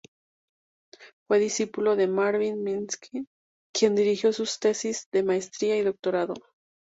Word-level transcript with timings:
Fue 1.27 1.37
discípulo 1.37 1.95
de 1.95 2.07
Marvin 2.07 2.63
Minsky, 2.63 3.27
quien 3.71 3.93
dirigió 3.93 4.33
sus 4.33 4.57
tesis 4.57 5.07
de 5.13 5.21
maestría 5.21 5.77
y 5.77 5.83
doctorado. 5.83 6.33